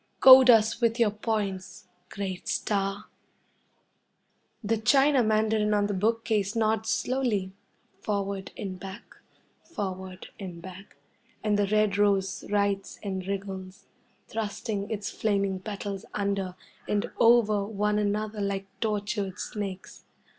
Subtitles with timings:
[0.19, 3.05] Goad us with your points, Great Star!
[4.63, 7.51] The china mandarin on the bookcase nods slowly,
[7.99, 9.17] forward and back
[9.63, 10.95] forward and back
[11.43, 13.85] and the red rose writhes and wriggles,
[14.27, 16.55] thrusting its flaming petals under
[16.87, 20.03] and over one another like tortured snakes.